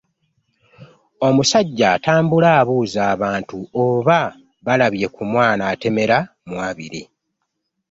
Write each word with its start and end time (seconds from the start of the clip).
Omusajja 1.27 1.85
atambula 1.95 2.49
abuuza 2.59 3.01
abantu 3.13 3.57
oba 3.83 4.19
baalabye 4.65 5.07
ku 5.15 5.23
mwana 5.31 5.63
atemera 5.73 6.17
mu 6.47 6.55
abiri. 6.69 7.01